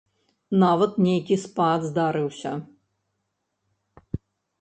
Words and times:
Нават 0.61 0.91
нейкі 1.07 1.35
спад 1.43 1.79
здарыўся. 1.89 2.51